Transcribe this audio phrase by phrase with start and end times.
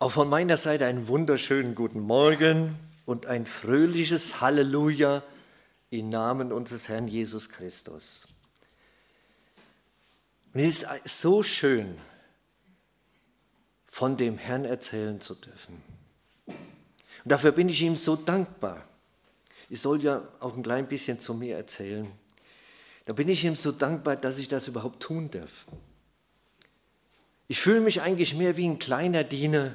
[0.00, 5.24] Auch von meiner Seite einen wunderschönen guten Morgen und ein fröhliches Halleluja
[5.90, 8.28] im Namen unseres Herrn Jesus Christus.
[10.52, 11.98] Es ist so schön,
[13.86, 15.82] von dem Herrn erzählen zu dürfen.
[16.46, 16.58] Und
[17.24, 18.84] dafür bin ich ihm so dankbar.
[19.68, 22.08] Ich soll ja auch ein klein bisschen zu mir erzählen.
[23.04, 25.66] Da bin ich ihm so dankbar, dass ich das überhaupt tun darf.
[27.48, 29.74] Ich fühle mich eigentlich mehr wie ein kleiner Diener,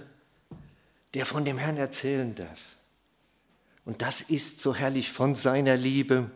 [1.14, 2.62] der von dem Herrn erzählen darf.
[3.86, 6.32] Und das ist so herrlich von seiner Liebe,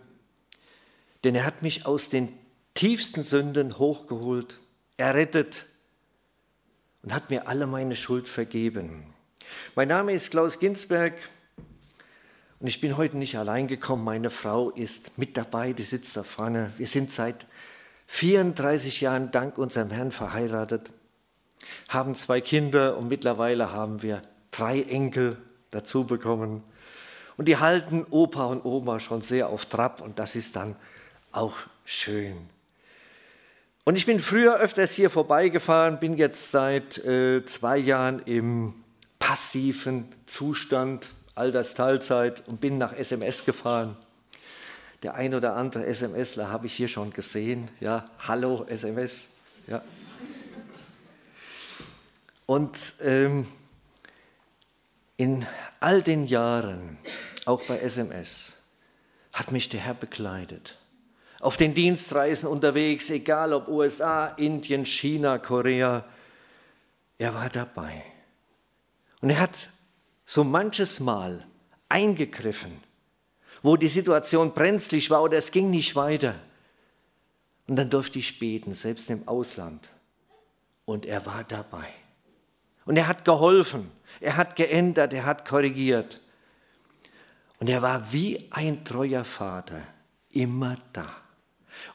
[1.23, 2.33] denn er hat mich aus den
[2.73, 4.59] tiefsten Sünden hochgeholt,
[4.97, 5.65] errettet
[7.01, 9.13] und hat mir alle meine Schuld vergeben.
[9.75, 11.13] Mein Name ist Klaus Ginsberg
[12.59, 14.03] und ich bin heute nicht allein gekommen.
[14.03, 16.73] Meine Frau ist mit dabei, die sitzt da vorne.
[16.77, 17.47] Wir sind seit
[18.07, 20.91] 34 Jahren dank unserem Herrn verheiratet,
[21.87, 25.37] haben zwei Kinder und mittlerweile haben wir drei Enkel
[25.69, 26.63] dazu bekommen.
[27.37, 30.75] Und die halten Opa und Oma schon sehr auf Trab und das ist dann
[31.31, 32.49] auch schön.
[33.83, 38.73] Und ich bin früher öfters hier vorbeigefahren, bin jetzt seit äh, zwei Jahren im
[39.19, 43.95] passiven Zustand, Altersteilzeit und bin nach SMS gefahren.
[45.03, 47.69] Der ein oder andere SMSler habe ich hier schon gesehen.
[47.79, 49.29] Ja, hallo SMS.
[49.67, 49.83] Ja.
[52.47, 53.45] Und ähm,
[55.17, 55.45] in
[55.79, 56.97] all den Jahren,
[57.45, 58.53] auch bei SMS,
[59.33, 60.77] hat mich der Herr bekleidet.
[61.39, 66.05] Auf den Dienstreisen unterwegs, egal ob USA, Indien, China, Korea,
[67.17, 68.03] er war dabei.
[69.21, 69.69] Und er hat
[70.25, 71.45] so manches Mal
[71.89, 72.83] eingegriffen,
[73.63, 76.35] wo die Situation brenzlig war oder es ging nicht weiter.
[77.67, 79.89] Und dann durfte ich beten, selbst im Ausland.
[80.85, 81.87] Und er war dabei.
[82.87, 86.21] Und er hat geholfen, er hat geändert, er hat korrigiert.
[87.59, 89.81] Und er war wie ein treuer Vater
[90.31, 91.09] immer da.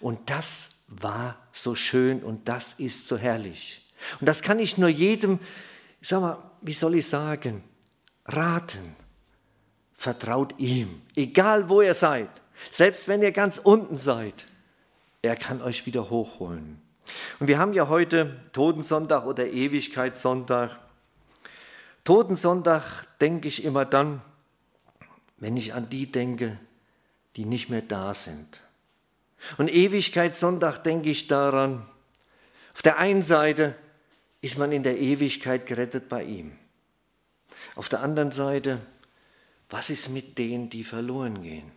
[0.01, 3.91] Und das war so schön und das ist so herrlich.
[4.21, 5.39] Und das kann ich nur jedem,
[6.01, 7.65] sag mal, wie soll ich sagen,
[8.27, 8.95] raten.
[9.95, 12.29] Vertraut ihm, egal wo ihr seid,
[12.71, 14.47] selbst wenn ihr ganz unten seid,
[15.23, 16.83] er kann euch wieder hochholen.
[17.39, 20.79] Und wir haben ja heute Totensonntag oder Ewigkeitssonntag.
[22.05, 24.23] Totensonntag denke ich immer dann,
[25.37, 26.59] wenn ich an die denke,
[27.37, 28.63] die nicht mehr da sind.
[29.59, 31.87] Und Ewigkeitssonntag denke ich daran,
[32.75, 33.75] auf der einen Seite
[34.41, 36.53] ist man in der Ewigkeit gerettet bei ihm.
[37.75, 38.81] Auf der anderen Seite,
[39.71, 41.71] was ist mit denen, die verloren gehen?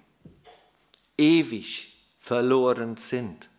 [1.18, 3.50] Ewig verloren sind.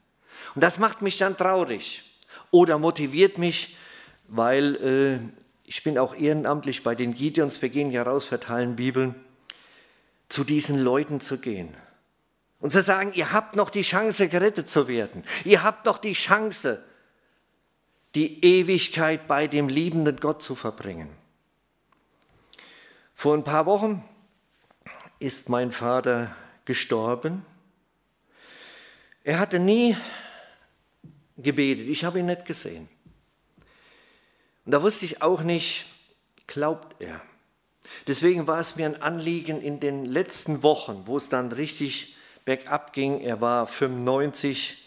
[0.55, 2.05] Und das macht mich dann traurig
[2.51, 3.77] oder motiviert mich,
[4.29, 9.15] weil äh, ich bin auch ehrenamtlich bei den Gideons, wir gehen ja raus, verteilen Bibeln,
[10.29, 11.77] zu diesen Leuten zu gehen
[12.61, 15.25] und zu sagen, ihr habt noch die Chance, gerettet zu werden.
[15.45, 16.83] Ihr habt noch die Chance,
[18.15, 21.11] die Ewigkeit bei dem liebenden Gott zu verbringen.
[23.15, 24.05] Vor ein paar Wochen
[25.19, 26.35] ist mein Vater
[26.65, 27.45] gestorben.
[29.23, 29.97] Er hatte nie
[31.37, 32.89] gebetet, ich habe ihn nicht gesehen.
[34.67, 35.87] Und da wusste ich auch nicht,
[36.47, 37.23] glaubt er.
[38.07, 42.93] Deswegen war es mir ein Anliegen in den letzten Wochen, wo es dann richtig bergab
[42.93, 44.83] ging, er war 95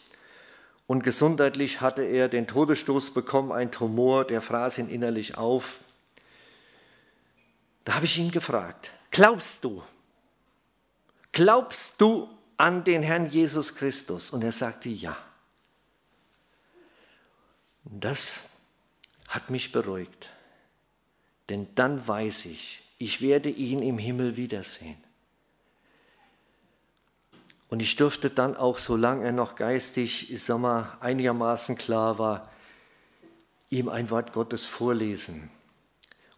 [0.87, 5.79] und gesundheitlich hatte er den Todesstoß bekommen, ein Tumor, der fraß ihn innerlich auf.
[7.85, 9.83] Da habe ich ihn gefragt, glaubst du,
[11.31, 14.31] glaubst du an den Herrn Jesus Christus?
[14.31, 15.15] Und er sagte ja.
[17.83, 18.48] Das
[19.29, 20.29] hat mich beruhigt.
[21.47, 25.01] Denn dann weiß ich, ich werde ihn im Himmel wiedersehen.
[27.69, 32.51] Und ich durfte dann auch, solange er noch geistig, ich sag mal, einigermaßen klar war,
[33.69, 35.51] ihm ein Wort Gottes vorlesen.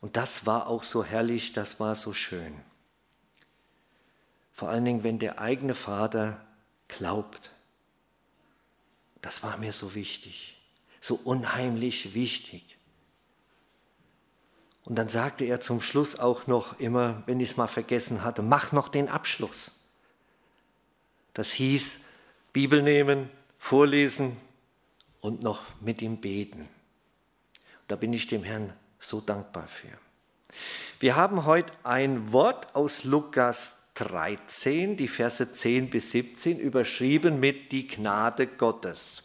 [0.02, 2.54] Und das war auch so herrlich, das war so schön.
[4.52, 6.46] Vor allen Dingen, wenn der eigene Vater
[6.88, 7.52] glaubt.
[9.22, 10.60] Das war mir so wichtig,
[11.00, 12.78] so unheimlich wichtig.
[14.84, 18.42] Und dann sagte er zum Schluss auch noch immer, wenn ich es mal vergessen hatte,
[18.42, 19.74] mach noch den Abschluss.
[21.34, 22.00] Das hieß,
[22.52, 23.30] Bibel nehmen,
[23.60, 24.38] vorlesen
[25.22, 26.68] und noch mit ihm beten.
[27.88, 29.98] Da bin ich dem Herrn so dankbar für.
[31.00, 37.72] Wir haben heute ein Wort aus Lukas 13, die Verse 10 bis 17, überschrieben mit
[37.72, 39.24] die Gnade Gottes.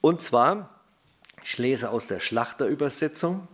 [0.00, 0.80] Und zwar,
[1.44, 3.46] ich lese aus der Schlachterübersetzung,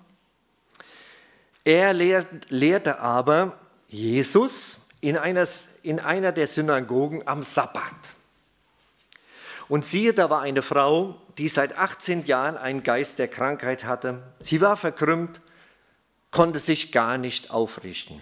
[1.64, 3.58] Er lehrte aber
[3.88, 5.46] Jesus in einer,
[5.82, 7.94] in einer der Synagogen am Sabbat.
[9.68, 14.22] Und siehe, da war eine Frau, die seit 18 Jahren einen Geist der Krankheit hatte.
[14.40, 15.40] Sie war verkrümmt,
[16.30, 18.20] konnte sich gar nicht aufrichten.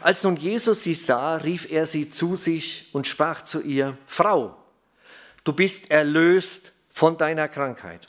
[0.00, 4.56] Als nun Jesus sie sah, rief er sie zu sich und sprach zu ihr, Frau,
[5.42, 8.08] du bist erlöst von deiner Krankheit.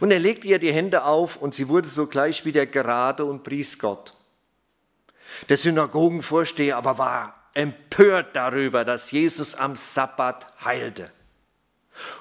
[0.00, 3.78] Und er legte ihr die Hände auf und sie wurde sogleich wieder gerade und pries
[3.78, 4.14] Gott.
[5.48, 11.10] Der Synagogenvorsteher aber war empört darüber, dass Jesus am Sabbat heilte.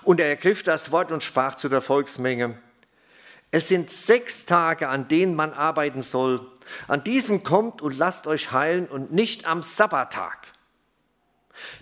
[0.03, 2.57] Und er ergriff das Wort und sprach zu der Volksmenge,
[3.51, 6.45] es sind sechs Tage, an denen man arbeiten soll.
[6.87, 10.47] An diesem kommt und lasst euch heilen und nicht am Sabbattag.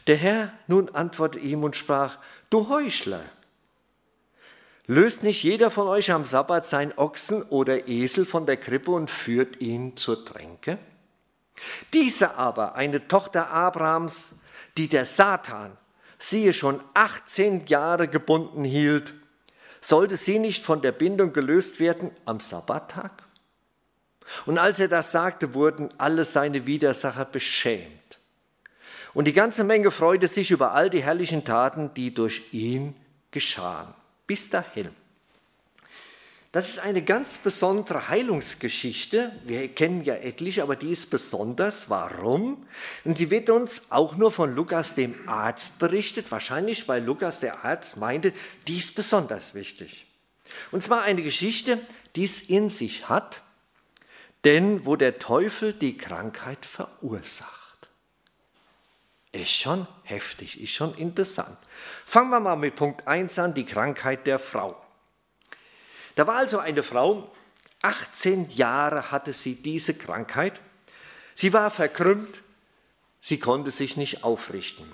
[0.08, 2.18] Der Herr nun antwortete ihm und sprach,
[2.50, 3.24] du Heuchler,
[4.88, 9.10] löst nicht jeder von euch am Sabbat sein Ochsen oder Esel von der Krippe und
[9.10, 10.78] führt ihn zur Tränke?
[11.94, 14.36] Diese aber, eine Tochter Abrahams,
[14.78, 15.78] die der Satan,
[16.18, 19.14] siehe schon 18 Jahre gebunden hielt,
[19.82, 23.12] sollte sie nicht von der Bindung gelöst werden am Sabbattag?
[24.46, 28.20] Und als er das sagte, wurden alle seine Widersacher beschämt.
[29.14, 32.96] Und die ganze Menge freute sich über all die herrlichen Taten, die durch ihn
[33.32, 33.94] geschahen.
[34.28, 34.90] Bis dahin.
[36.54, 39.32] Das ist eine ganz besondere Heilungsgeschichte.
[39.44, 41.90] Wir kennen ja etliche, aber die ist besonders.
[41.90, 42.68] Warum?
[43.04, 46.32] Und die wird uns auch nur von Lukas dem Arzt berichtet.
[46.32, 48.34] Wahrscheinlich, weil Lukas der Arzt meinte,
[48.68, 50.06] die ist besonders wichtig.
[50.72, 51.80] Und zwar eine Geschichte,
[52.16, 53.42] die es in sich hat,
[54.44, 57.63] denn wo der Teufel die Krankheit verursacht.
[59.34, 61.58] Ist schon heftig, ist schon interessant.
[62.06, 64.80] Fangen wir mal mit Punkt 1 an, die Krankheit der Frau.
[66.14, 67.32] Da war also eine Frau,
[67.82, 70.62] 18 Jahre hatte sie diese Krankheit.
[71.34, 72.44] Sie war verkrümmt,
[73.20, 74.92] sie konnte sich nicht aufrichten.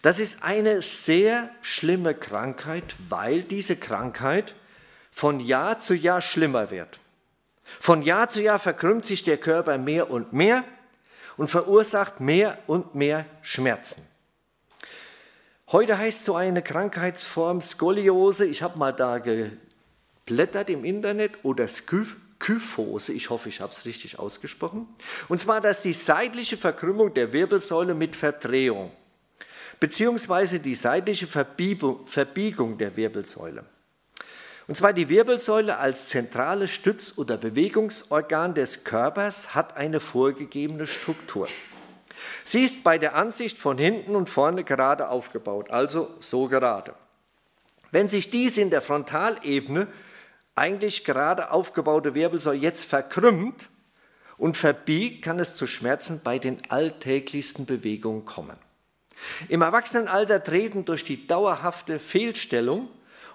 [0.00, 4.54] Das ist eine sehr schlimme Krankheit, weil diese Krankheit
[5.10, 7.00] von Jahr zu Jahr schlimmer wird.
[7.78, 10.64] Von Jahr zu Jahr verkrümmt sich der Körper mehr und mehr
[11.40, 14.02] und verursacht mehr und mehr Schmerzen.
[15.72, 18.44] Heute heißt so eine Krankheitsform Skoliose.
[18.44, 19.18] Ich habe mal da
[20.26, 21.66] blättert im Internet oder
[22.38, 24.86] Kyphose, ich hoffe, ich habe es richtig ausgesprochen.
[25.30, 28.92] Und zwar, dass die seitliche Verkrümmung der Wirbelsäule mit Verdrehung,
[29.80, 33.64] beziehungsweise die seitliche Verbiegung, Verbiegung der Wirbelsäule.
[34.70, 41.48] Und zwar die Wirbelsäule als zentrales Stütz- oder Bewegungsorgan des Körpers hat eine vorgegebene Struktur.
[42.44, 46.94] Sie ist bei der Ansicht von hinten und vorne gerade aufgebaut, also so gerade.
[47.90, 49.88] Wenn sich dies in der Frontalebene
[50.54, 53.70] eigentlich gerade aufgebaute Wirbelsäule jetzt verkrümmt
[54.38, 58.56] und verbiegt, kann es zu Schmerzen bei den alltäglichsten Bewegungen kommen.
[59.48, 62.88] Im Erwachsenenalter treten durch die dauerhafte Fehlstellung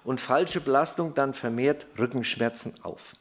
[0.06, 3.13] und falsche Belastung dann vermehrt Rückenschmerzen auf.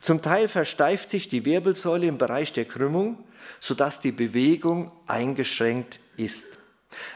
[0.00, 3.24] Zum Teil versteift sich die Wirbelsäule im Bereich der Krümmung,
[3.60, 6.46] sodass die Bewegung eingeschränkt ist.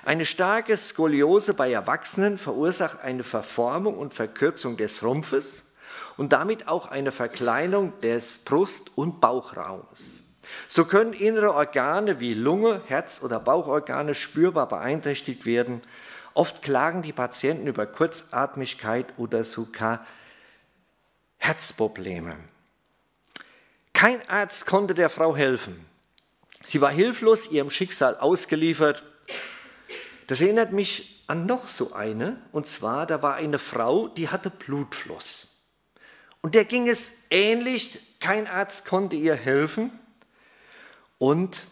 [0.05, 5.65] Eine starke Skoliose bei Erwachsenen verursacht eine Verformung und Verkürzung des Rumpfes,
[6.17, 10.23] und damit auch eine Verkleinerung des Brust- und Bauchraumes.
[10.69, 15.81] So können innere Organe wie Lunge, Herz- oder Bauchorgane spürbar beeinträchtigt werden.
[16.35, 20.07] Oft klagen die Patienten über Kurzatmigkeit oder sogar
[21.39, 22.37] Herzprobleme.
[23.93, 25.85] Kein Arzt konnte der Frau helfen.
[26.65, 29.03] Sie war hilflos ihrem Schicksal ausgeliefert.
[30.27, 34.51] Das erinnert mich an noch so eine, und zwar, da war eine Frau, die hatte
[34.51, 35.49] Blutfluss.
[36.41, 39.91] Und der ging es ähnlich, kein Arzt konnte ihr helfen.
[41.19, 41.67] Und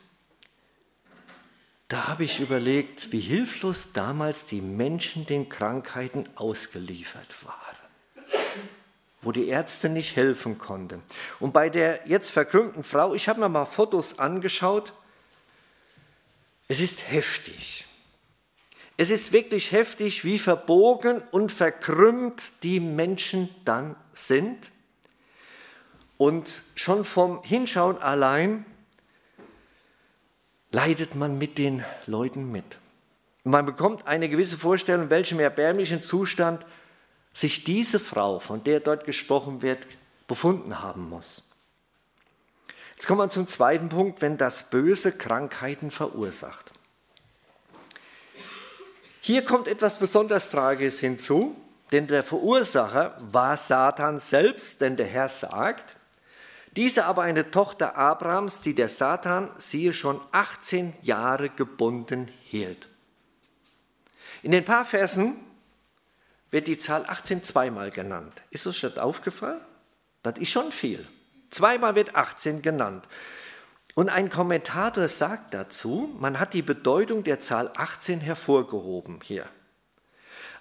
[1.91, 8.31] da habe ich überlegt, wie hilflos damals die Menschen den Krankheiten ausgeliefert waren,
[9.23, 11.03] wo die Ärzte nicht helfen konnten.
[11.41, 14.93] Und bei der jetzt verkrümmten Frau, ich habe mir mal Fotos angeschaut,
[16.69, 17.87] es ist heftig.
[18.97, 24.71] Es ist wirklich heftig, wie verbogen und verkrümmt die Menschen dann sind.
[26.19, 28.65] Und schon vom Hinschauen allein
[30.71, 32.65] leidet man mit den Leuten mit.
[33.45, 36.65] Man bekommt eine gewisse Vorstellung, in welchem erbärmlichen Zustand
[37.33, 39.87] sich diese Frau, von der dort gesprochen wird,
[40.29, 41.43] befunden haben muss.
[42.95, 46.71] Jetzt kommen wir zum zweiten Punkt, wenn das Böse Krankheiten verursacht.
[49.23, 51.57] Hier kommt etwas besonders Tragisches hinzu,
[51.93, 55.97] denn der Verursacher war Satan selbst, denn der Herr sagt,
[56.77, 62.89] Diese aber eine Tochter Abrahams, die der Satan, siehe schon 18 Jahre gebunden hielt.
[64.43, 65.37] In den paar Versen
[66.51, 68.43] wird die Zahl 18 zweimal genannt.
[68.51, 69.61] Ist euch das aufgefallen?
[70.23, 71.07] Das ist schon viel.
[71.51, 73.07] Zweimal wird 18 genannt.
[73.95, 79.47] Und ein Kommentator sagt dazu, man hat die Bedeutung der Zahl 18 hervorgehoben hier.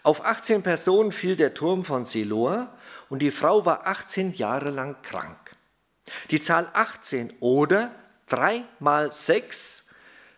[0.01, 2.73] Auf 18 Personen fiel der Turm von Siloa
[3.09, 5.48] und die Frau war 18 Jahre lang krank.
[6.31, 7.91] Die Zahl 18 oder
[8.27, 9.85] 3 mal 6,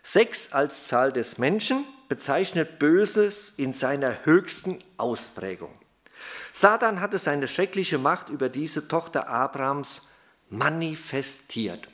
[0.02, 5.78] 6 als Zahl des Menschen, bezeichnet Böses in seiner höchsten Ausprägung.
[6.52, 10.08] Satan hatte seine schreckliche Macht über diese Tochter Abrahams
[10.50, 11.88] manifestiert.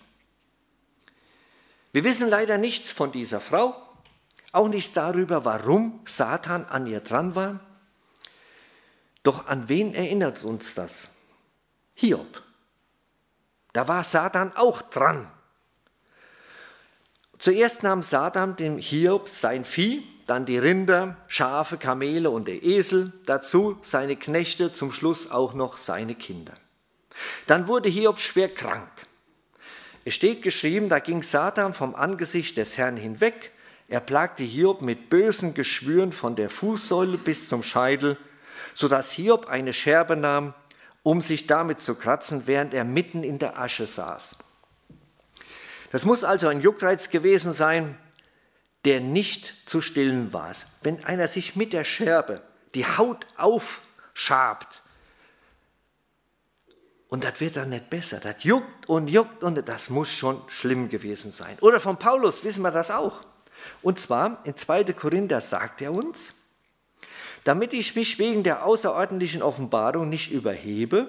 [1.93, 3.81] Wir wissen leider nichts von dieser Frau,
[4.53, 7.61] auch nichts darüber, warum Satan an ihr dran war.
[9.23, 11.11] Doch an wen erinnert uns das?
[11.95, 12.43] Hiob.
[13.79, 15.31] Da war Satan auch dran.
[17.39, 23.13] Zuerst nahm Satan dem Hiob sein Vieh, dann die Rinder, Schafe, Kamele und der Esel,
[23.25, 26.55] dazu seine Knechte, zum Schluss auch noch seine Kinder.
[27.47, 28.91] Dann wurde Hiob schwer krank.
[30.05, 33.53] Es steht geschrieben, da ging Satan vom Angesicht des Herrn hinweg,
[33.87, 38.17] er plagte Hiob mit bösen Geschwüren von der Fußsäule bis zum Scheitel,
[38.75, 40.53] sodass Hiob eine Scherbe nahm,
[41.09, 44.37] um sich damit zu kratzen, während er mitten in der Asche saß.
[45.91, 47.99] Das muss also ein Juckreiz gewesen sein,
[48.85, 50.53] der nicht zu stillen war.
[50.83, 52.43] Wenn einer sich mit der Scherbe
[52.75, 54.83] die Haut aufschabt,
[57.09, 58.21] und das wird dann nicht besser.
[58.21, 61.59] Das juckt und juckt und das muss schon schlimm gewesen sein.
[61.63, 63.23] Oder von Paulus wissen wir das auch.
[63.81, 64.85] Und zwar in 2.
[64.93, 66.35] Korinther sagt er uns,
[67.49, 71.09] damit ich mich wegen der außerordentlichen Offenbarung nicht überhebe,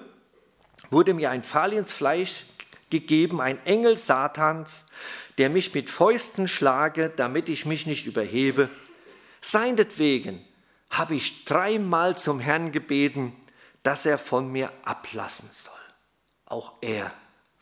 [0.89, 2.45] wurde mir ein Pfahl ins Fleisch
[2.89, 4.85] gegeben, ein Engel Satans,
[5.37, 8.69] der mich mit Fäusten schlage, damit ich mich nicht überhebe.
[9.41, 10.39] Seinetwegen
[10.89, 13.35] habe ich dreimal zum Herrn gebeten,
[13.83, 15.73] dass er von mir ablassen soll.
[16.45, 17.11] Auch er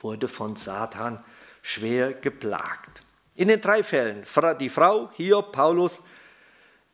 [0.02, 1.26] wurde von Satan
[1.64, 3.02] schwer geplagt.
[3.34, 4.24] In den drei Fällen,
[4.60, 6.04] die Frau, hier Paulus,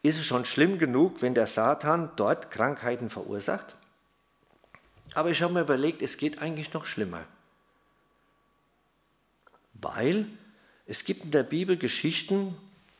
[0.03, 3.75] ist es schon schlimm genug, wenn der Satan dort Krankheiten verursacht?
[5.15, 7.23] Aber ich habe mir überlegt, es geht eigentlich noch schlimmer.
[9.73, 10.27] Weil
[10.85, 12.55] es gibt in der Bibel Geschichten,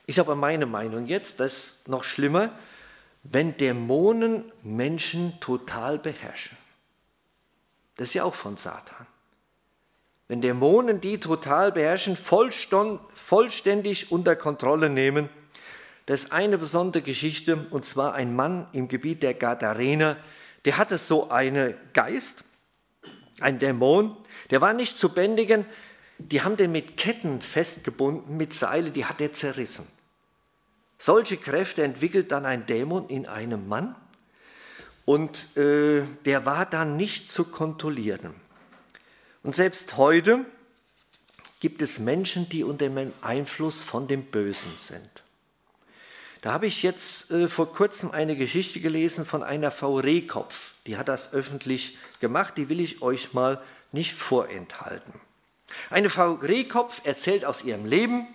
[0.08, 2.52] ist aber meine Meinung jetzt, das ist noch schlimmer,
[3.24, 6.58] wenn Dämonen Menschen total beherrschen.
[7.98, 9.08] Das ist ja auch von Satan.
[10.28, 15.30] Wenn Dämonen die total beherrschen, vollständig unter Kontrolle nehmen,
[16.06, 20.18] das ist eine besondere Geschichte, und zwar ein Mann im Gebiet der Gadarener,
[20.66, 22.44] der hatte so einen Geist,
[23.40, 24.18] ein Dämon,
[24.50, 25.66] der war nicht zu bändigen,
[26.18, 29.88] die haben den mit Ketten festgebunden, mit Seile, die hat er zerrissen.
[30.98, 33.96] Solche Kräfte entwickelt dann ein Dämon in einem Mann
[35.06, 38.36] und äh, der war dann nicht zu kontrollieren.
[39.42, 40.46] Und selbst heute
[41.60, 45.23] gibt es Menschen, die unter dem Einfluss von dem Bösen sind.
[46.44, 50.72] Da habe ich jetzt äh, vor kurzem eine Geschichte gelesen von einer Frau Rehkopf.
[50.86, 53.62] Die hat das öffentlich gemacht, die will ich euch mal
[53.94, 55.14] nicht vorenthalten.
[55.90, 58.28] Eine Frau Rehkopf erzählt aus ihrem Leben.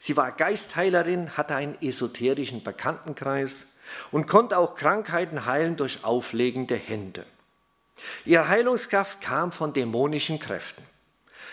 [0.00, 3.68] Sie war Geistheilerin, hatte einen esoterischen Bekanntenkreis
[4.10, 7.24] und konnte auch Krankheiten heilen durch Auflegen der Hände.
[8.24, 10.82] Ihre Heilungskraft kam von dämonischen Kräften.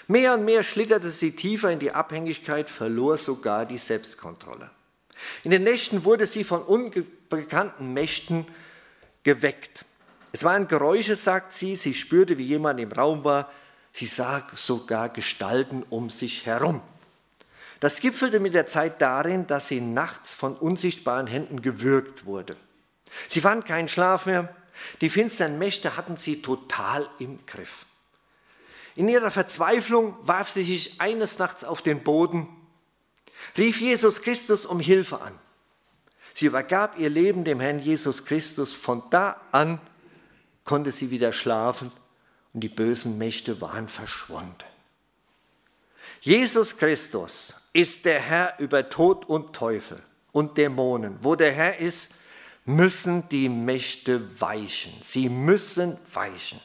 [0.08, 4.72] Mehr und mehr schlitterte sie tiefer in die Abhängigkeit, verlor sogar die Selbstkontrolle.
[5.44, 8.46] In den Nächten wurde sie von unbekannten Mächten
[9.24, 9.86] geweckt.
[10.32, 13.52] Es waren Geräusche, sagt sie, sie spürte, wie jemand im Raum war,
[13.92, 16.82] sie sah sogar Gestalten um sich herum.
[17.82, 22.56] Das gipfelte mit der Zeit darin, dass sie nachts von unsichtbaren Händen gewürgt wurde.
[23.28, 24.56] Sie fand keinen Schlaf mehr.
[25.02, 27.86] Die finsteren Mächte hatten sie total im Griff.
[28.96, 32.48] In ihrer Verzweiflung warf sie sich eines Nachts auf den Boden,
[33.58, 35.38] rief Jesus Christus um Hilfe an.
[36.34, 38.74] Sie übergab ihr Leben dem Herrn Jesus Christus.
[38.74, 39.80] Von da an
[40.64, 41.92] konnte sie wieder schlafen
[42.54, 44.56] und die bösen Mächte waren verschwunden.
[46.22, 51.18] Jesus Christus ist der Herr über Tod und Teufel und Dämonen.
[51.22, 52.12] Wo der Herr ist,
[52.66, 54.94] müssen die Mächte weichen.
[55.02, 56.60] Sie müssen weichen.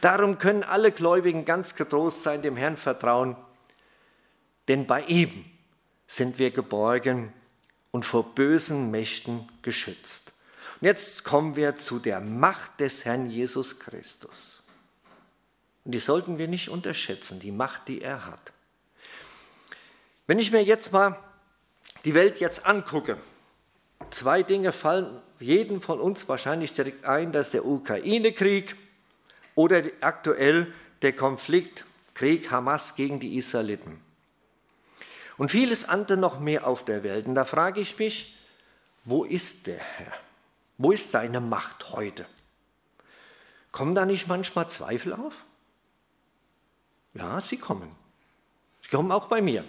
[0.00, 3.36] Darum können alle Gläubigen ganz getrost sein, dem Herrn vertrauen,
[4.68, 5.44] denn bei ihm
[6.06, 7.32] sind wir geborgen
[7.90, 10.32] und vor bösen Mächten geschützt.
[10.80, 14.62] Und jetzt kommen wir zu der Macht des Herrn Jesus Christus.
[15.84, 18.52] Und die sollten wir nicht unterschätzen, die Macht, die er hat.
[20.26, 21.18] Wenn ich mir jetzt mal
[22.04, 23.18] die Welt jetzt angucke,
[24.10, 28.76] zwei Dinge fallen jedem von uns wahrscheinlich direkt ein, das ist der Ukraine-Krieg
[29.54, 31.84] oder aktuell der Konflikt,
[32.14, 34.00] Krieg Hamas gegen die Israeliten.
[35.36, 37.26] Und vieles andere noch mehr auf der Welt.
[37.26, 38.36] Und da frage ich mich,
[39.04, 40.12] wo ist der Herr?
[40.78, 42.26] Wo ist seine Macht heute?
[43.72, 45.44] Kommen da nicht manchmal Zweifel auf?
[47.14, 47.94] Ja, sie kommen.
[48.82, 49.64] Sie kommen auch bei mir.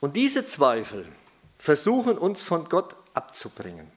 [0.00, 1.06] Und diese Zweifel
[1.58, 3.90] versuchen uns von Gott abzubringen.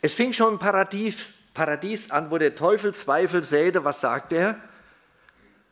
[0.00, 3.84] Es fing schon im Paradies, Paradies an, wo der Teufel Zweifel säte.
[3.84, 4.60] Was sagt er?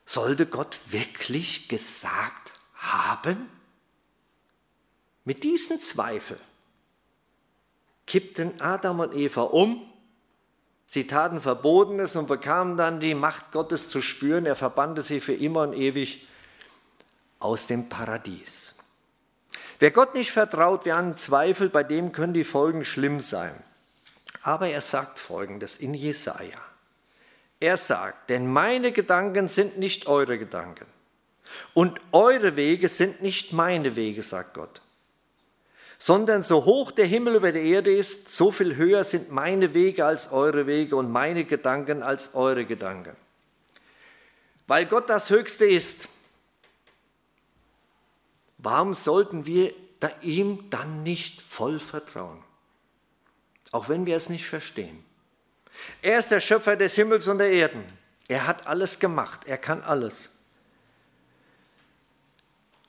[0.04, 2.43] Sollte Gott wirklich gesagt
[2.92, 3.48] haben?
[5.24, 6.40] Mit diesen Zweifeln
[8.06, 9.90] kippten Adam und Eva um.
[10.86, 14.46] Sie taten Verbotenes und bekamen dann die Macht Gottes zu spüren.
[14.46, 16.26] Er verbannte sie für immer und ewig
[17.40, 18.74] aus dem Paradies.
[19.78, 23.54] Wer Gott nicht vertraut, wer an Zweifel, bei dem können die Folgen schlimm sein.
[24.42, 26.60] Aber er sagt folgendes in Jesaja.
[27.60, 30.86] Er sagt, denn meine Gedanken sind nicht eure Gedanken
[31.72, 34.80] und eure Wege sind nicht meine Wege, sagt Gott.
[35.98, 40.04] Sondern so hoch der Himmel über der Erde ist, so viel höher sind meine Wege
[40.04, 43.16] als eure Wege und meine Gedanken als eure Gedanken.
[44.66, 46.08] Weil Gott das Höchste ist,
[48.64, 49.74] Warum sollten wir
[50.22, 52.42] ihm dann nicht voll vertrauen?
[53.72, 55.04] Auch wenn wir es nicht verstehen.
[56.00, 57.84] Er ist der Schöpfer des Himmels und der Erden.
[58.26, 59.42] Er hat alles gemacht.
[59.44, 60.30] Er kann alles.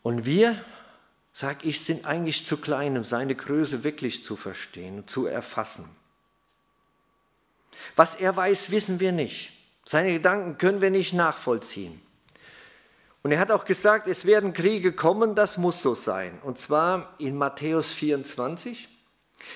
[0.05, 0.63] Und wir,
[1.33, 5.89] sag ich, sind eigentlich zu klein, um seine Größe wirklich zu verstehen und zu erfassen.
[7.95, 9.51] Was er weiß, wissen wir nicht.
[9.83, 11.99] Seine Gedanken können wir nicht nachvollziehen.
[13.23, 16.39] Und er hat auch gesagt, es werden Kriege kommen, das muss so sein.
[16.43, 18.87] Und zwar in Matthäus 24.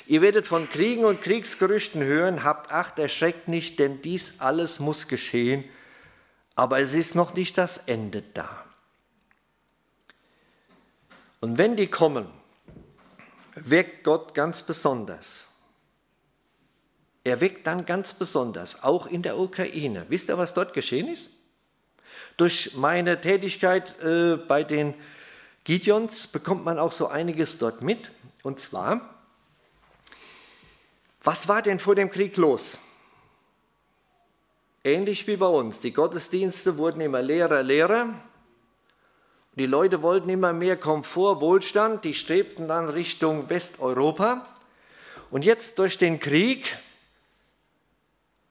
[0.08, 5.08] Ihr werdet von Kriegen und Kriegsgerüchten hören, habt Acht, erschreckt nicht, denn dies alles muss
[5.08, 5.64] geschehen,
[6.56, 8.66] aber es ist noch nicht das Ende da.
[11.42, 12.28] Und wenn die kommen,
[13.56, 15.50] weckt Gott ganz besonders.
[17.24, 20.06] Er weckt dann ganz besonders, auch in der Ukraine.
[20.10, 21.32] Wisst ihr, was dort geschehen ist?
[22.38, 24.94] Durch meine Tätigkeit äh, bei den
[25.66, 28.12] Gideons bekommt man auch so einiges dort mit.
[28.44, 29.16] Und zwar,
[31.24, 32.78] was war denn vor dem Krieg los?
[34.84, 35.82] Ähnlich wie bei uns.
[35.82, 38.14] Die Gottesdienste wurden immer leerer, leerer.
[39.60, 42.06] Die Leute wollten immer mehr Komfort, Wohlstand.
[42.06, 44.48] Die strebten dann Richtung Westeuropa.
[45.32, 46.78] Und jetzt durch den Krieg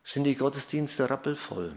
[0.05, 1.75] sind die Gottesdienste rappelvoll.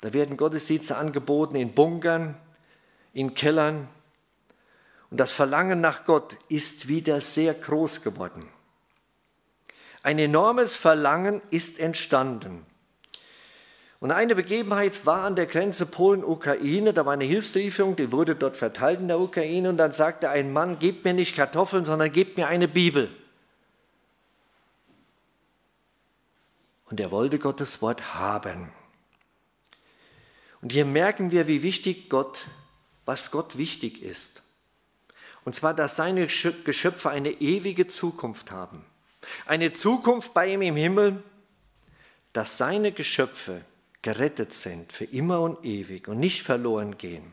[0.00, 2.36] Da werden Gottesdienste angeboten in Bunkern,
[3.12, 3.88] in Kellern.
[5.12, 8.48] Und das Verlangen nach Gott ist wieder sehr groß geworden.
[10.02, 12.66] Ein enormes Verlangen ist entstanden.
[14.00, 18.56] Und eine Begebenheit war an der Grenze Polen-Ukraine, da war eine Hilfslieferung, die wurde dort
[18.56, 22.36] verteilt in der Ukraine und dann sagte ein Mann, gebt mir nicht Kartoffeln, sondern gebt
[22.36, 23.10] mir eine Bibel.
[26.84, 28.70] Und er wollte Gottes Wort haben.
[30.62, 32.46] Und hier merken wir, wie wichtig Gott,
[33.04, 34.42] was Gott wichtig ist.
[35.44, 38.84] Und zwar, dass seine Geschöpfe eine ewige Zukunft haben.
[39.44, 41.22] Eine Zukunft bei ihm im Himmel,
[42.32, 43.64] dass seine Geschöpfe
[44.02, 47.32] gerettet sind für immer und ewig und nicht verloren gehen.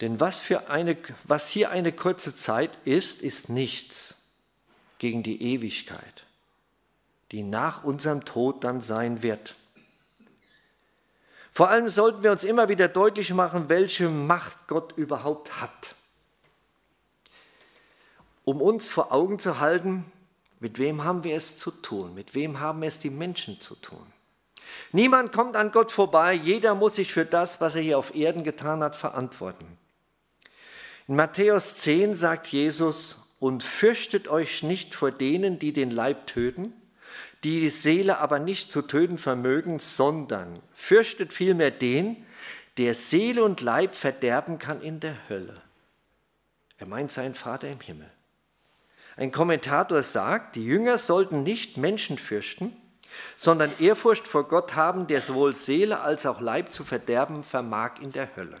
[0.00, 4.14] Denn was, für eine, was hier eine kurze Zeit ist, ist nichts
[4.98, 6.24] gegen die Ewigkeit,
[7.32, 9.56] die nach unserem Tod dann sein wird.
[11.52, 15.96] Vor allem sollten wir uns immer wieder deutlich machen, welche Macht Gott überhaupt hat.
[18.44, 20.04] Um uns vor Augen zu halten,
[20.60, 22.14] mit wem haben wir es zu tun?
[22.14, 24.06] Mit wem haben es die Menschen zu tun?
[24.92, 28.44] Niemand kommt an Gott vorbei, jeder muss sich für das, was er hier auf Erden
[28.44, 29.78] getan hat, verantworten.
[31.06, 36.72] In Matthäus 10 sagt Jesus, und fürchtet euch nicht vor denen, die den Leib töten,
[37.44, 42.16] die die Seele aber nicht zu töten vermögen, sondern fürchtet vielmehr den,
[42.78, 45.60] der Seele und Leib verderben kann in der Hölle.
[46.78, 48.10] Er meint seinen Vater im Himmel.
[49.16, 52.76] Ein Kommentator sagt, die Jünger sollten nicht Menschen fürchten,
[53.36, 58.12] sondern Ehrfurcht vor Gott haben, der sowohl Seele als auch Leib zu verderben vermag in
[58.12, 58.60] der Hölle.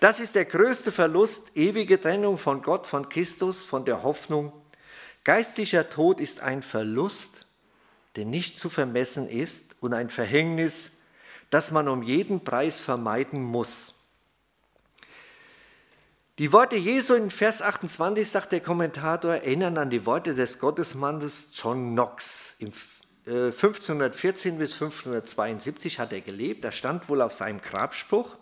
[0.00, 4.52] Das ist der größte Verlust, ewige Trennung von Gott, von Christus, von der Hoffnung.
[5.24, 7.46] Geistlicher Tod ist ein Verlust,
[8.16, 10.92] der nicht zu vermessen ist und ein Verhängnis,
[11.50, 13.94] das man um jeden Preis vermeiden muss.
[16.38, 21.50] Die Worte Jesu in Vers 28, sagt der Kommentator, erinnern an die Worte des Gottesmannes
[21.52, 22.56] John Knox.
[22.58, 22.72] Im
[23.26, 28.36] 1514 äh, bis 1572 hat er gelebt, da stand wohl auf seinem Grabspruch,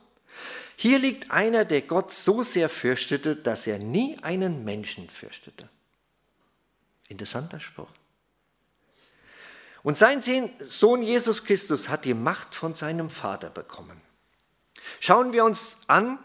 [0.77, 5.69] hier liegt einer, der Gott so sehr fürchtete, dass er nie einen Menschen fürchtete.
[7.09, 7.89] Interessanter Spruch.
[9.83, 10.21] Und sein
[10.67, 14.01] Sohn Jesus Christus hat die Macht von seinem Vater bekommen.
[15.01, 16.19] Schauen wir uns an,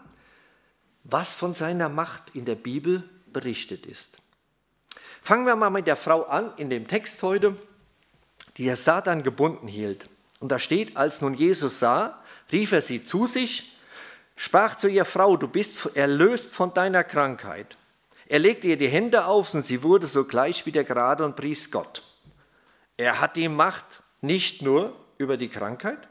[1.02, 4.18] was von seiner Macht in der Bibel berichtet ist.
[5.22, 7.56] Fangen wir mal mit der Frau an in dem Text heute,
[8.56, 10.08] die der Satan gebunden hielt.
[10.40, 13.72] Und da steht, als nun Jesus sah, rief er sie zu sich,
[14.36, 17.76] sprach zu ihr Frau, du bist erlöst von deiner Krankheit.
[18.26, 22.02] Er legte ihr die Hände auf und sie wurde sogleich wieder gerade und pries Gott.
[22.96, 26.08] Er hat die Macht nicht nur über die Krankheit,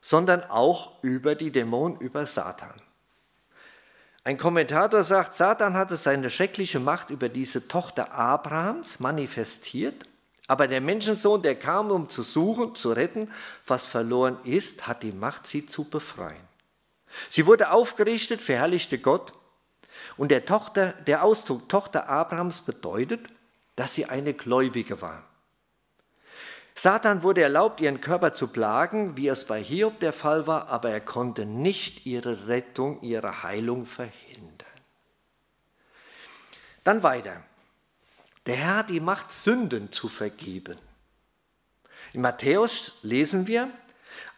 [0.00, 2.80] sondern auch über die Dämonen, über Satan.
[4.24, 10.04] Ein Kommentator sagt, Satan hatte seine schreckliche Macht über diese Tochter Abrahams manifestiert,
[10.48, 13.30] aber der Menschensohn, der kam, um zu suchen, zu retten,
[13.66, 16.48] was verloren ist, hat die Macht, sie zu befreien.
[17.30, 19.34] Sie wurde aufgerichtet, verherrlichte Gott
[20.16, 23.20] und der, Tochter, der Ausdruck Tochter Abrahams bedeutet,
[23.76, 25.22] dass sie eine Gläubige war.
[26.74, 30.90] Satan wurde erlaubt, ihren Körper zu plagen, wie es bei Hiob der Fall war, aber
[30.90, 34.66] er konnte nicht ihre Rettung, ihre Heilung verhindern.
[36.84, 37.42] Dann weiter.
[38.48, 40.78] Der Herr hat die Macht, Sünden zu vergeben.
[42.14, 43.70] In Matthäus lesen wir,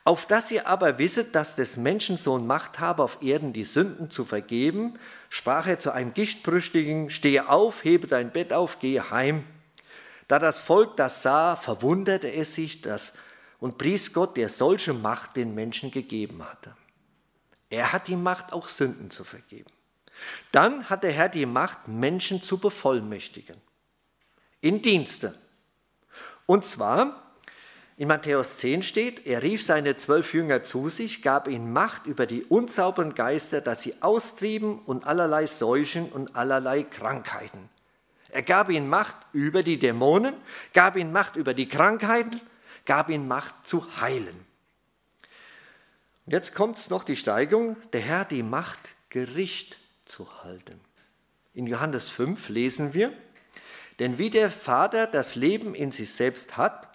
[0.03, 4.25] auf dass ihr aber wisset, dass des Menschensohn Macht habe, auf Erden die Sünden zu
[4.25, 9.45] vergeben, sprach er zu einem Gichtbrüstigen, stehe auf, hebe dein Bett auf, gehe heim.
[10.27, 13.13] Da das Volk das sah, verwunderte es sich das
[13.61, 16.75] und pries Gott, der solche Macht den Menschen gegeben hatte.
[17.69, 19.71] Er hat die Macht, auch Sünden zu vergeben.
[20.51, 23.70] Dann hat der Herr die Macht, Menschen zu bevollmächtigen.
[24.61, 25.35] In Dienste.
[26.47, 27.35] Und zwar,
[27.97, 32.27] in Matthäus 10 steht, er rief seine zwölf Jünger zu sich, gab ihnen Macht über
[32.27, 37.69] die unsauberen Geister, dass sie austrieben und allerlei Seuchen und allerlei Krankheiten.
[38.31, 40.35] Er gab ihnen Macht über die Dämonen,
[40.73, 42.41] gab ihnen Macht über die Krankheiten,
[42.87, 44.47] gab ihnen Macht zu heilen.
[46.27, 50.81] Und jetzt kommt noch die Steigung, der Herr die Macht, Gericht zu halten.
[51.55, 53.13] In Johannes 5 lesen wir,
[54.01, 56.89] denn wie der Vater das Leben in sich selbst hat,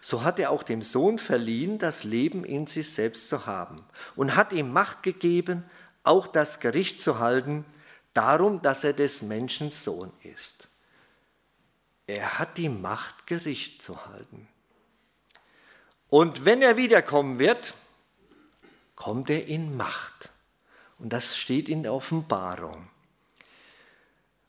[0.00, 3.84] so hat er auch dem Sohn verliehen, das Leben in sich selbst zu haben
[4.16, 5.64] und hat ihm Macht gegeben,
[6.02, 7.64] auch das Gericht zu halten,
[8.14, 10.68] darum, dass er des Menschen Sohn ist.
[12.06, 14.48] Er hat die Macht, Gericht zu halten.
[16.08, 17.74] Und wenn er wiederkommen wird,
[18.94, 20.30] kommt er in Macht.
[20.98, 22.88] Und das steht in der Offenbarung.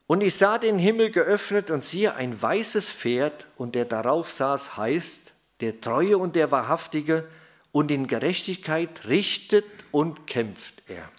[0.08, 4.78] Und ich sah den Himmel geöffnet und siehe ein weißes Pferd und der darauf saß
[4.78, 7.28] heißt, der Treue und der Wahrhaftige
[7.72, 11.10] und in Gerechtigkeit richtet und kämpft er.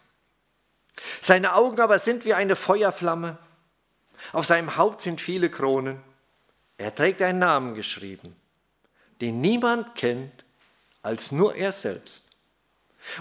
[1.20, 3.38] Seine Augen aber sind wie eine Feuerflamme,
[4.32, 6.02] auf seinem Haupt sind viele Kronen
[6.78, 8.36] er trägt einen Namen geschrieben,
[9.20, 10.44] den niemand kennt
[11.02, 12.24] als nur er selbst.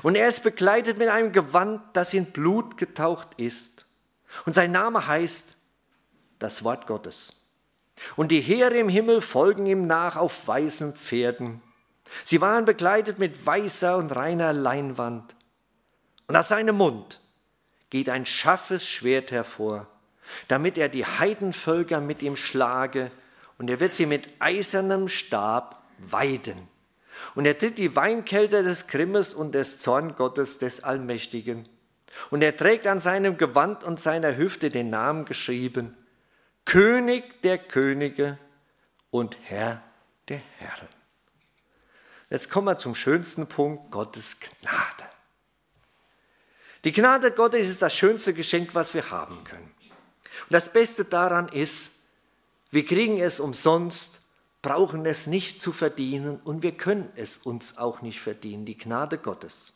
[0.03, 3.87] Und er ist bekleidet mit einem Gewand, das in Blut getaucht ist.
[4.45, 5.56] Und sein Name heißt
[6.39, 7.33] das Wort Gottes.
[8.15, 11.61] Und die Heere im Himmel folgen ihm nach auf weißen Pferden.
[12.23, 15.35] Sie waren bekleidet mit weißer und reiner Leinwand.
[16.27, 17.21] Und aus seinem Mund
[17.89, 19.87] geht ein scharfes Schwert hervor,
[20.47, 23.11] damit er die Heidenvölker mit ihm schlage
[23.57, 26.67] und er wird sie mit eisernem Stab weiden.
[27.33, 31.67] Und er tritt die Weinkelter des Grimmes und des Zorngottes des Allmächtigen.
[32.29, 35.97] Und er trägt an seinem Gewand und seiner Hüfte den Namen geschrieben,
[36.67, 38.37] König der Könige
[39.09, 39.81] und Herr
[40.27, 40.89] der Herren.
[42.29, 45.09] Jetzt kommen wir zum schönsten Punkt, Gottes Gnade.
[46.83, 49.73] Die Gnade Gottes ist das schönste Geschenk, was wir haben können.
[50.43, 51.91] Und das Beste daran ist,
[52.69, 54.19] wir kriegen es umsonst,
[54.61, 59.19] brauchen es nicht zu verdienen und wir können es uns auch nicht verdienen, die Gnade
[59.19, 59.71] Gottes.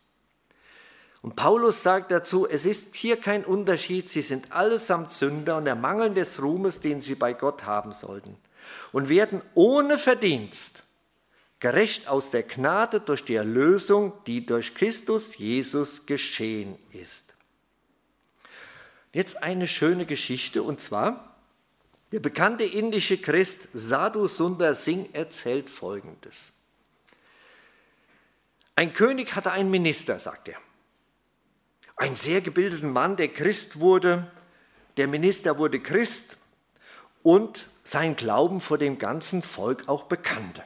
[1.22, 6.16] Und Paulus sagt dazu, es ist hier kein Unterschied, sie sind allesamt Sünder und ermangeln
[6.16, 8.36] des Ruhmes, den sie bei Gott haben sollten,
[8.92, 10.84] und werden ohne Verdienst
[11.60, 17.36] gerecht aus der Gnade durch die Erlösung, die durch Christus Jesus geschehen ist.
[19.14, 21.28] Jetzt eine schöne Geschichte, und zwar
[22.12, 26.52] Der bekannte indische Christ Sadhu Sundar Singh erzählt Folgendes.
[28.76, 30.58] Ein König hatte einen Minister, sagt er.
[32.02, 34.26] Ein sehr gebildeten Mann, der Christ wurde.
[34.98, 36.36] Der Minister wurde Christ
[37.22, 40.64] und sein Glauben vor dem ganzen Volk auch bekannte.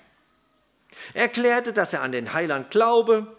[1.13, 3.35] Er erklärte, dass er an den Heiland glaube,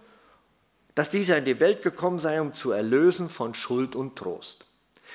[0.95, 4.67] dass dieser in die Welt gekommen sei, um zu erlösen von Schuld und Trost.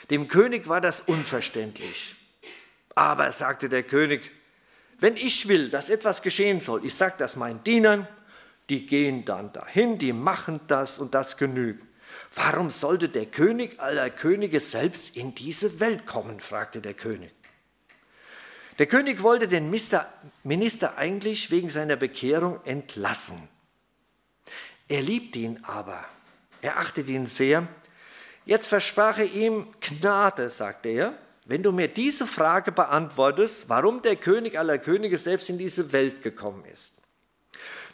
[0.10, 2.16] Dem König war das unverständlich.
[2.96, 4.32] Aber, sagte der König,
[4.98, 8.08] wenn ich will, dass etwas geschehen soll, ich sage das meinen Dienern,
[8.72, 11.91] die gehen dann dahin, die machen das und das genügt.
[12.34, 16.40] Warum sollte der König aller Könige selbst in diese Welt kommen?
[16.40, 17.32] fragte der König.
[18.80, 23.50] Der König wollte den Minister eigentlich wegen seiner Bekehrung entlassen.
[24.88, 26.04] Er liebte ihn aber,
[26.62, 27.68] er achtete ihn sehr.
[28.46, 34.16] Jetzt versprach er ihm Gnade, sagte er, wenn du mir diese Frage beantwortest, warum der
[34.16, 36.96] König aller Könige selbst in diese Welt gekommen ist.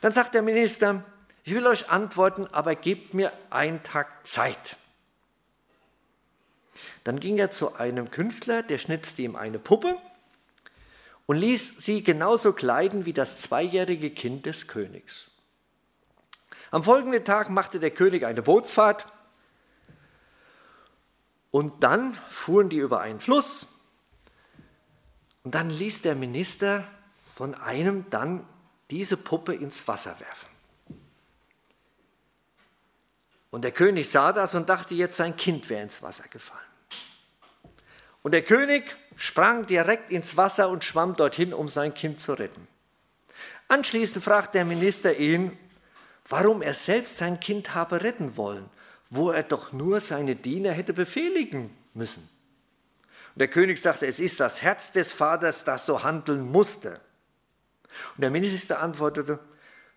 [0.01, 1.03] Dann sagt der Minister,
[1.47, 4.75] ich will euch antworten, aber gebt mir einen Tag Zeit.
[7.05, 9.95] Dann ging er zu einem Künstler, der schnitzte ihm eine Puppe
[11.25, 15.31] und ließ sie genauso kleiden wie das zweijährige Kind des Königs.
[16.69, 19.07] Am folgenden Tag machte der König eine Bootsfahrt
[21.51, 23.67] und dann fuhren die über einen Fluss
[25.45, 26.85] und dann ließ der Minister
[27.35, 28.45] von einem dann
[28.91, 30.46] diese Puppe ins Wasser werfen.
[33.57, 36.61] Und der König sah das und dachte jetzt, sein Kind wäre ins Wasser gefallen.
[38.21, 42.67] Und der König sprang direkt ins Wasser und schwamm dorthin, um sein Kind zu retten.
[43.67, 45.57] Anschließend fragte der Minister ihn,
[46.29, 48.69] warum er selbst sein Kind habe retten wollen,
[49.09, 52.29] wo er doch nur seine Diener hätte befehligen müssen.
[53.33, 57.01] Und der König sagte, es ist das Herz des Vaters, das so handeln musste.
[58.17, 59.39] Und der Minister antwortete,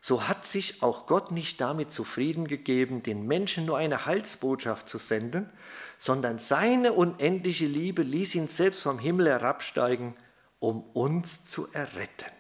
[0.01, 4.97] so hat sich auch Gott nicht damit zufrieden gegeben, den Menschen nur eine Heilsbotschaft zu
[4.97, 5.51] senden,
[5.99, 10.17] sondern seine unendliche Liebe ließ ihn selbst vom Himmel herabsteigen,
[10.59, 12.33] um uns zu erretten.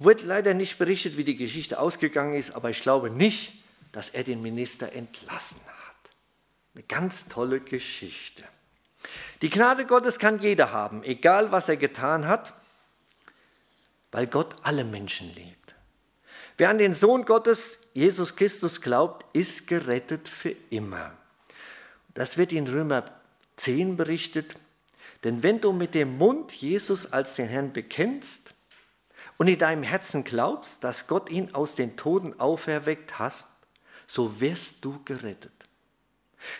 [0.00, 3.54] Wird leider nicht berichtet, wie die Geschichte ausgegangen ist, aber ich glaube nicht,
[3.92, 6.10] dass er den Minister entlassen hat.
[6.74, 8.42] Eine ganz tolle Geschichte.
[9.40, 12.54] Die Gnade Gottes kann jeder haben, egal was er getan hat
[14.14, 15.74] weil Gott alle Menschen liebt.
[16.56, 21.10] Wer an den Sohn Gottes, Jesus Christus, glaubt, ist gerettet für immer.
[22.14, 23.04] Das wird in Römer
[23.56, 24.54] 10 berichtet.
[25.24, 28.54] Denn wenn du mit dem Mund Jesus als den Herrn bekennst
[29.36, 33.48] und in deinem Herzen glaubst, dass Gott ihn aus den Toten auferweckt hast,
[34.06, 35.50] so wirst du gerettet.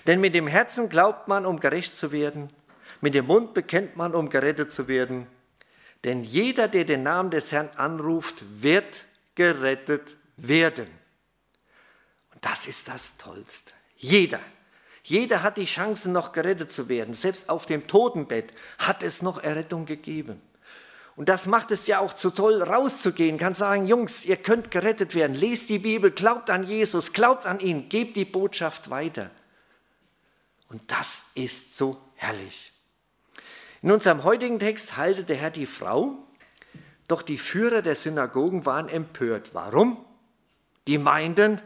[0.09, 2.51] Denn mit dem Herzen glaubt man, um gerecht zu werden,
[3.01, 5.29] mit dem Mund bekennt man, um gerettet zu werden.
[6.05, 10.87] Denn jeder, der den Namen des Herrn anruft, wird gerettet werden.
[12.33, 13.73] Und das ist das Tollste.
[13.97, 14.41] Jeder.
[15.03, 17.15] Jeder hat die Chance, noch gerettet zu werden.
[17.15, 20.41] Selbst auf dem Totenbett hat es noch Errettung gegeben.
[21.17, 25.15] Und das macht es ja auch zu toll, rauszugehen, kann sagen, Jungs, ihr könnt gerettet
[25.15, 25.35] werden.
[25.35, 29.31] Lest die Bibel, glaubt an Jesus, glaubt an ihn, gebt die Botschaft weiter.
[30.69, 32.74] Und das ist so herrlich.
[33.85, 36.17] In unserem heutigen Text haltet der Herr die Frau,
[37.07, 39.53] doch die Führer der Synagogen waren empört.
[39.53, 40.03] Warum?
[40.87, 41.61] Die meinten,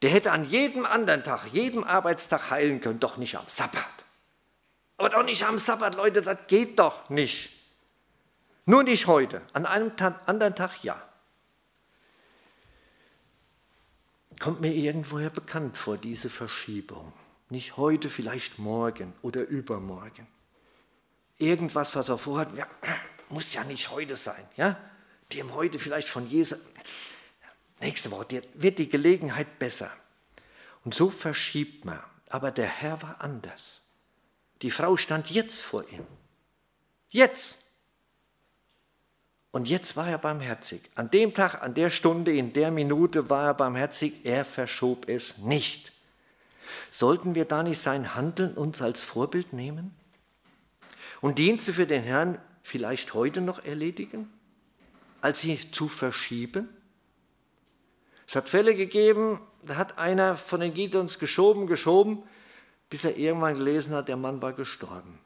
[0.00, 3.84] der hätte an jedem anderen Tag, jedem Arbeitstag heilen können, doch nicht am Sabbat.
[4.96, 7.50] Aber doch nicht am Sabbat, Leute, das geht doch nicht.
[8.64, 9.92] Nur nicht heute, an einem
[10.24, 10.96] anderen Tag ja.
[14.40, 17.12] Kommt mir irgendwoher bekannt vor, diese Verschiebung.
[17.50, 20.26] Nicht heute, vielleicht morgen oder übermorgen
[21.38, 22.66] irgendwas, was er vorhat, ja,
[23.28, 24.78] muss ja nicht heute sein, ja?
[25.32, 26.58] Dem heute vielleicht von Jesus.
[27.80, 29.90] Nächste Woche wird die Gelegenheit besser.
[30.84, 32.00] Und so verschiebt man.
[32.28, 33.80] Aber der Herr war anders.
[34.62, 36.06] Die Frau stand jetzt vor ihm.
[37.10, 37.56] Jetzt.
[39.50, 40.82] Und jetzt war er barmherzig.
[40.94, 44.24] An dem Tag, an der Stunde, in der Minute war er barmherzig.
[44.24, 45.92] Er verschob es nicht.
[46.90, 49.94] Sollten wir da nicht sein Handeln uns als Vorbild nehmen?
[51.24, 54.30] Und Dienste für den Herrn vielleicht heute noch erledigen,
[55.22, 56.68] als sie zu verschieben?
[58.28, 62.22] Es hat Fälle gegeben, da hat einer von den Gideons geschoben, geschoben,
[62.90, 65.18] bis er irgendwann gelesen hat, der Mann war gestorben.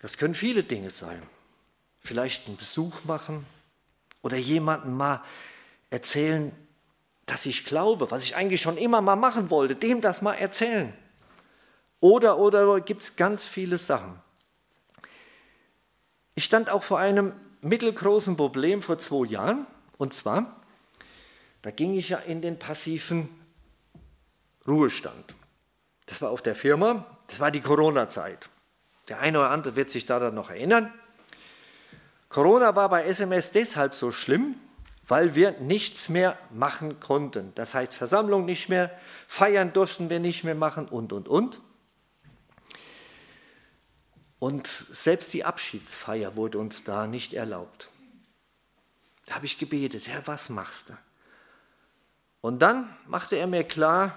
[0.00, 1.22] Das können viele Dinge sein.
[2.00, 3.46] Vielleicht einen Besuch machen
[4.20, 5.22] oder jemandem mal
[5.90, 6.50] erzählen,
[7.24, 10.92] dass ich glaube, was ich eigentlich schon immer mal machen wollte, dem das mal erzählen.
[12.00, 14.20] Oder, oder gibt es ganz viele Sachen.
[16.34, 17.32] Ich stand auch vor einem
[17.62, 19.66] mittelgroßen Problem vor zwei Jahren.
[19.96, 20.60] Und zwar,
[21.62, 23.28] da ging ich ja in den passiven
[24.66, 25.34] Ruhestand.
[26.06, 28.48] Das war auf der Firma, das war die Corona-Zeit.
[29.08, 30.92] Der eine oder andere wird sich daran noch erinnern.
[32.28, 34.56] Corona war bei SMS deshalb so schlimm,
[35.06, 37.52] weil wir nichts mehr machen konnten.
[37.54, 38.90] Das heißt, Versammlung nicht mehr,
[39.26, 41.60] feiern durften wir nicht mehr machen und, und, und.
[44.38, 47.88] Und selbst die Abschiedsfeier wurde uns da nicht erlaubt.
[49.26, 50.96] Da habe ich gebetet, Herr, was machst du?
[52.40, 54.16] Und dann machte er mir klar,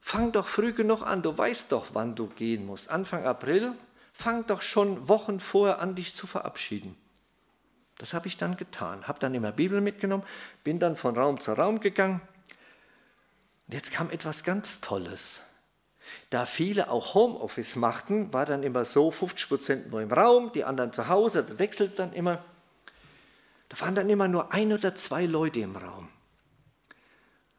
[0.00, 2.90] fang doch früh genug an, du weißt doch, wann du gehen musst.
[2.90, 3.74] Anfang April,
[4.12, 6.96] fang doch schon Wochen vorher an, dich zu verabschieden.
[7.98, 10.24] Das habe ich dann getan, habe dann immer Bibel mitgenommen,
[10.64, 12.20] bin dann von Raum zu Raum gegangen.
[13.68, 15.42] Und jetzt kam etwas ganz Tolles.
[16.30, 20.64] Da viele auch Homeoffice machten, war dann immer so, 50 Prozent nur im Raum, die
[20.64, 22.44] anderen zu Hause, das wechselt dann immer.
[23.68, 26.08] Da waren dann immer nur ein oder zwei Leute im Raum.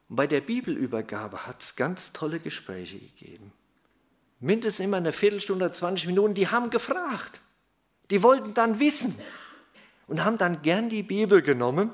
[0.09, 3.51] Und bei der Bibelübergabe hat es ganz tolle Gespräche gegeben.
[4.39, 7.41] Mindestens immer eine Viertelstunde, 20 Minuten, die haben gefragt.
[8.11, 9.17] Die wollten dann wissen
[10.07, 11.91] und haben dann gern die Bibel genommen.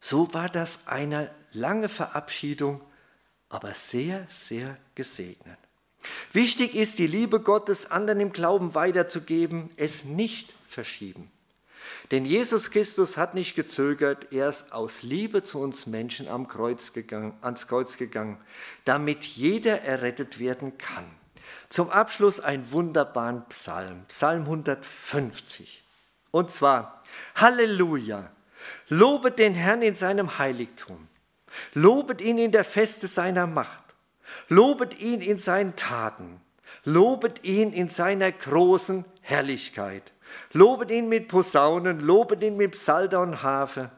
[0.00, 2.80] So war das eine lange Verabschiedung
[3.48, 5.58] aber sehr, sehr gesegnet.
[6.32, 11.30] Wichtig ist, die Liebe Gottes anderen im Glauben weiterzugeben, es nicht verschieben.
[12.10, 16.92] Denn Jesus Christus hat nicht gezögert, er ist aus Liebe zu uns Menschen am Kreuz
[16.92, 18.38] gegangen, ans Kreuz gegangen,
[18.84, 21.04] damit jeder errettet werden kann.
[21.68, 25.84] Zum Abschluss einen wunderbaren Psalm, Psalm 150.
[26.30, 27.02] Und zwar,
[27.34, 28.30] Halleluja,
[28.88, 31.08] lobet den Herrn in seinem Heiligtum.
[31.74, 33.94] Lobet ihn in der Feste seiner Macht.
[34.48, 36.40] Lobet ihn in seinen Taten.
[36.84, 40.12] Lobet ihn in seiner großen Herrlichkeit.
[40.52, 43.90] Lobet ihn mit Posaunen, lobet ihn mit Psalter und Harfe.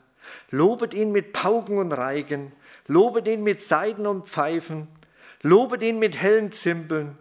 [0.50, 2.52] Lobet ihn mit Pauken und Reigen.
[2.86, 4.88] Lobet ihn mit Seiden und Pfeifen.
[5.42, 7.16] Lobet ihn mit hellen Zimbeln.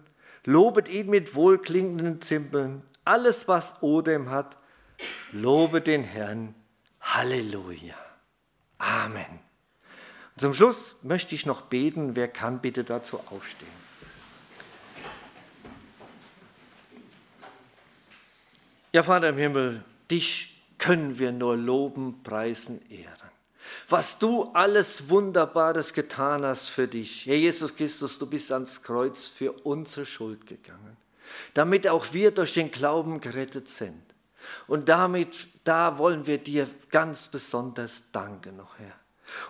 [0.45, 2.83] Lobet ihn mit wohlklingenden Zimbeln.
[3.03, 4.57] Alles, was Odem hat,
[5.31, 6.55] lobet den Herrn.
[7.01, 7.95] Halleluja.
[8.77, 9.46] Amen.
[10.37, 12.15] Zum Schluss möchte ich noch beten.
[12.15, 13.87] Wer kann, bitte dazu aufstehen.
[18.93, 23.31] Ja, Vater im Himmel, dich können wir nur loben, preisen, ehren.
[23.89, 27.25] Was du alles Wunderbares getan hast für dich.
[27.25, 30.97] Herr Jesus Christus, du bist ans Kreuz für unsere Schuld gegangen,
[31.53, 34.01] damit auch wir durch den Glauben gerettet sind.
[34.67, 38.95] Und damit, da wollen wir dir ganz besonders danken noch, Herr.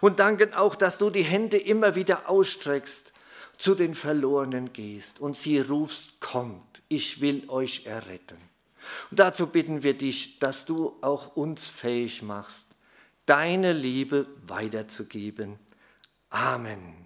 [0.02, 3.14] Und danken auch, dass du die Hände immer wieder ausstreckst,
[3.58, 8.38] zu den Verlorenen gehst und sie rufst, kommt, ich will euch erretten.
[9.10, 12.66] Und dazu bitten wir dich, dass du auch uns fähig machst,
[13.26, 15.60] deine Liebe weiterzugeben.
[16.30, 16.97] Amen.